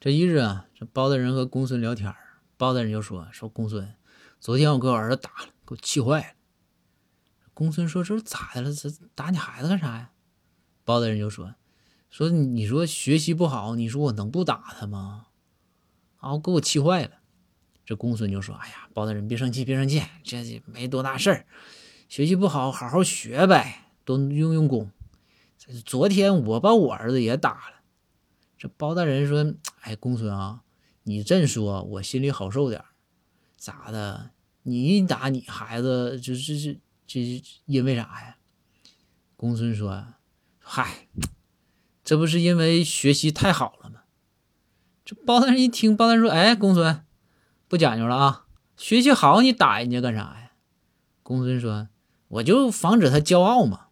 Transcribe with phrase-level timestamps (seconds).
[0.00, 2.10] 这一日啊，这包大人和公孙聊天
[2.56, 3.94] 包大人就说：“说公孙，
[4.40, 6.26] 昨天我给我儿子打了，给我气坏了。”
[7.52, 8.72] 公孙说：“这是咋的了？
[8.72, 10.12] 这打你孩子干啥呀？”
[10.86, 11.54] 包大人就说
[12.08, 15.26] ：“说你说学习不好，你说我能不打他吗？
[16.16, 17.10] 啊，给我气坏了。”
[17.84, 21.46] 这公孙就说：“哎呀，包大人别生气，别生气，这没多大事儿。
[22.08, 24.90] 学习不好，好好学呗，多用用功。
[25.84, 27.82] 昨天我把我儿子也打了。”
[28.56, 30.62] 这包大人说：“哎，公孙啊，
[31.04, 32.84] 你这说，我心里好受点
[33.56, 34.30] 咋的？
[34.62, 38.36] 你打你孩子，就是这这因为啥呀？”
[39.36, 40.06] 公孙说
[40.60, 41.08] ：“嗨，
[42.04, 44.00] 这不是因为学习太好了吗？”
[45.04, 47.04] 这包大人一听，包大人说：“哎，公孙，
[47.66, 48.46] 不讲究了啊！
[48.76, 50.52] 学习好，你打人家干啥呀？”
[51.24, 51.88] 公孙说
[52.28, 53.86] ：“我就防止他骄傲嘛。”